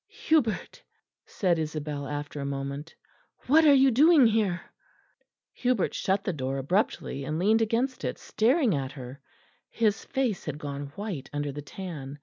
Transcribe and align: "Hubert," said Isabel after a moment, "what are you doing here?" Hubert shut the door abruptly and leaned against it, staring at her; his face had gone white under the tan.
"Hubert," 0.29 0.81
said 1.27 1.59
Isabel 1.59 2.07
after 2.07 2.39
a 2.41 2.43
moment, 2.45 2.95
"what 3.45 3.65
are 3.65 3.73
you 3.75 3.91
doing 3.91 4.25
here?" 4.25 4.59
Hubert 5.53 5.93
shut 5.93 6.23
the 6.23 6.33
door 6.33 6.57
abruptly 6.57 7.23
and 7.23 7.37
leaned 7.37 7.61
against 7.61 8.03
it, 8.03 8.17
staring 8.17 8.73
at 8.73 8.93
her; 8.93 9.21
his 9.69 10.03
face 10.03 10.45
had 10.45 10.57
gone 10.57 10.87
white 10.97 11.29
under 11.31 11.51
the 11.51 11.61
tan. 11.61 12.17